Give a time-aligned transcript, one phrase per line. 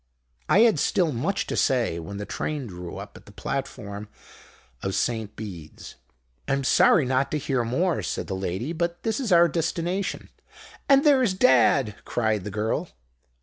[0.49, 4.09] "I had still much to say when the train drew up at the platform
[4.81, 5.93] of St Beeds.
[6.47, 10.29] "'I'm sorry not to hear more,' said the lady, 'but this is our destination.'
[10.89, 12.89] "'And there's Dad!' cried the girl.